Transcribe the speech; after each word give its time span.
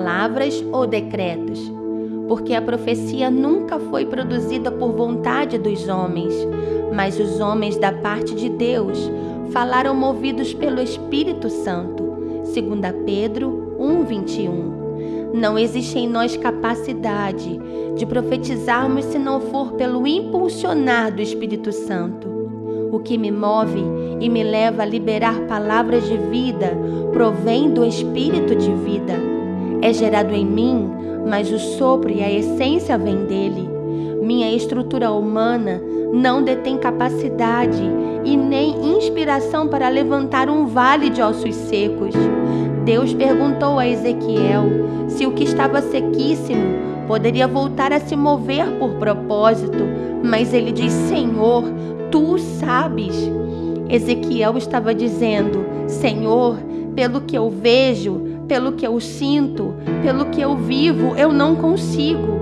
palavras 0.00 0.64
ou 0.72 0.86
decretos, 0.86 1.60
porque 2.26 2.54
a 2.54 2.62
profecia 2.62 3.30
nunca 3.30 3.78
foi 3.78 4.06
produzida 4.06 4.70
por 4.72 4.92
vontade 4.92 5.58
dos 5.58 5.86
homens, 5.90 6.32
mas 6.94 7.20
os 7.20 7.38
homens 7.38 7.76
da 7.76 7.92
parte 7.92 8.34
de 8.34 8.48
Deus 8.48 9.10
falaram 9.50 9.94
movidos 9.94 10.54
pelo 10.54 10.80
Espírito 10.80 11.50
Santo. 11.50 12.02
2 12.44 13.04
Pedro 13.04 13.76
1:21. 13.78 15.34
Não 15.34 15.58
existe 15.58 15.98
em 15.98 16.08
nós 16.08 16.34
capacidade 16.34 17.60
de 17.94 18.06
profetizarmos 18.06 19.04
se 19.04 19.18
não 19.18 19.38
for 19.38 19.72
pelo 19.72 20.06
impulsionar 20.06 21.14
do 21.14 21.20
Espírito 21.20 21.72
Santo. 21.72 22.26
O 22.90 23.00
que 23.00 23.18
me 23.18 23.30
move 23.30 23.84
e 24.18 24.30
me 24.30 24.42
leva 24.42 24.82
a 24.82 24.86
liberar 24.86 25.40
palavras 25.42 26.08
de 26.08 26.16
vida 26.16 26.74
provém 27.12 27.70
do 27.70 27.84
Espírito 27.84 28.56
de 28.56 28.72
vida. 28.72 29.19
É 29.82 29.92
gerado 29.92 30.34
em 30.34 30.44
mim, 30.44 30.90
mas 31.28 31.50
o 31.50 31.58
sopro 31.58 32.10
e 32.10 32.22
a 32.22 32.30
essência 32.30 32.98
vêm 32.98 33.24
dele. 33.24 33.68
Minha 34.22 34.52
estrutura 34.52 35.10
humana 35.10 35.82
não 36.12 36.42
detém 36.42 36.76
capacidade 36.76 37.82
e 38.24 38.36
nem 38.36 38.96
inspiração 38.96 39.68
para 39.68 39.88
levantar 39.88 40.50
um 40.50 40.66
vale 40.66 41.08
de 41.08 41.22
ossos 41.22 41.54
secos. 41.54 42.14
Deus 42.84 43.14
perguntou 43.14 43.78
a 43.78 43.86
Ezequiel 43.86 44.64
se 45.08 45.26
o 45.26 45.32
que 45.32 45.44
estava 45.44 45.80
sequíssimo 45.80 47.06
poderia 47.06 47.48
voltar 47.48 47.92
a 47.92 48.00
se 48.00 48.14
mover 48.14 48.66
por 48.78 48.94
propósito, 48.94 49.84
mas 50.22 50.52
ele 50.52 50.72
diz: 50.72 50.92
Senhor, 50.92 51.64
tu 52.10 52.38
sabes. 52.38 53.14
Ezequiel 53.88 54.56
estava 54.56 54.94
dizendo: 54.94 55.64
Senhor, 55.88 56.56
pelo 56.94 57.22
que 57.22 57.36
eu 57.36 57.50
vejo, 57.50 58.20
pelo 58.48 58.72
que 58.72 58.86
eu 58.86 58.98
sinto, 59.00 59.74
pelo 60.02 60.26
que 60.26 60.40
eu 60.40 60.56
vivo, 60.56 61.14
eu 61.16 61.32
não 61.32 61.56
consigo. 61.56 62.40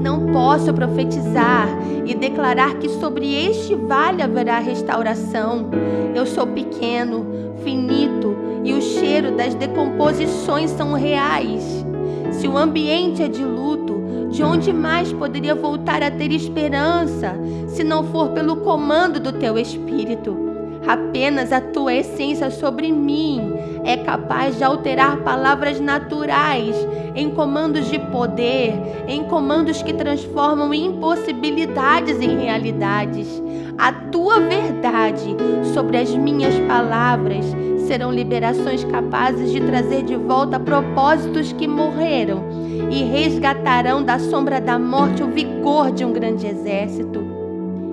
Não 0.00 0.32
posso 0.32 0.72
profetizar 0.72 1.68
e 2.06 2.14
declarar 2.14 2.78
que 2.78 2.88
sobre 2.88 3.34
este 3.34 3.74
vale 3.74 4.22
haverá 4.22 4.58
restauração. 4.58 5.68
Eu 6.14 6.24
sou 6.24 6.46
pequeno, 6.46 7.26
finito 7.62 8.34
e 8.64 8.72
o 8.72 8.80
cheiro 8.80 9.32
das 9.32 9.54
decomposições 9.54 10.70
são 10.70 10.94
reais. 10.94 11.84
Se 12.32 12.48
o 12.48 12.56
ambiente 12.56 13.22
é 13.22 13.28
de 13.28 13.44
luto, 13.44 14.00
de 14.30 14.42
onde 14.42 14.72
mais 14.72 15.12
poderia 15.12 15.54
voltar 15.54 16.02
a 16.02 16.10
ter 16.10 16.32
esperança 16.32 17.34
se 17.68 17.84
não 17.84 18.04
for 18.04 18.30
pelo 18.30 18.56
comando 18.56 19.20
do 19.20 19.32
teu 19.32 19.58
espírito? 19.58 20.48
Apenas 20.86 21.52
a 21.52 21.60
tua 21.60 21.92
essência 21.92 22.50
sobre 22.50 22.90
mim 22.90 23.52
é 23.90 23.96
capaz 23.96 24.56
de 24.56 24.64
alterar 24.64 25.18
palavras 25.18 25.80
naturais 25.80 26.76
em 27.14 27.30
comandos 27.30 27.90
de 27.90 27.98
poder, 27.98 28.72
em 29.08 29.24
comandos 29.24 29.82
que 29.82 29.92
transformam 29.92 30.72
impossibilidades 30.72 32.20
em 32.20 32.38
realidades. 32.38 33.42
A 33.76 33.92
tua 33.92 34.38
verdade 34.40 35.36
sobre 35.74 35.96
as 35.96 36.14
minhas 36.14 36.54
palavras 36.60 37.44
serão 37.86 38.12
liberações 38.12 38.84
capazes 38.84 39.50
de 39.50 39.60
trazer 39.60 40.04
de 40.04 40.14
volta 40.14 40.60
propósitos 40.60 41.52
que 41.52 41.66
morreram 41.66 42.44
e 42.90 43.02
resgatarão 43.02 44.04
da 44.04 44.18
sombra 44.18 44.60
da 44.60 44.78
morte 44.78 45.22
o 45.22 45.28
vigor 45.28 45.90
de 45.90 46.04
um 46.04 46.12
grande 46.12 46.46
exército. 46.46 47.20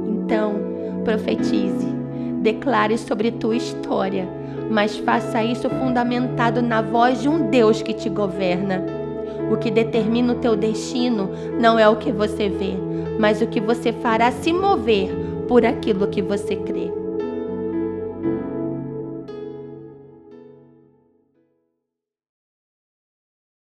Então, 0.06 0.56
profetize 1.04 1.98
declare 2.48 2.98
sobre 2.98 3.32
tua 3.32 3.56
história, 3.56 4.28
mas 4.70 4.98
faça 4.98 5.44
isso 5.44 5.70
fundamentado 5.70 6.62
na 6.62 6.82
voz 6.82 7.22
de 7.22 7.30
um 7.30 7.50
Deus 7.50 7.82
que 7.82 7.94
te 7.94 8.10
governa. 8.10 8.84
O 9.52 9.58
que 9.58 9.72
determina 9.72 10.34
o 10.34 10.38
teu 10.38 10.56
destino 10.56 11.30
não 11.60 11.80
é 11.80 11.88
o 11.88 11.96
que 11.96 12.12
você 12.12 12.50
vê, 12.50 12.74
mas 13.20 13.42
o 13.42 13.48
que 13.48 13.62
você 13.62 13.94
fará 13.94 14.32
se 14.32 14.52
mover 14.52 15.10
por 15.48 15.66
aquilo 15.66 16.08
que 16.08 16.22
você 16.22 16.56
crê. 16.56 17.07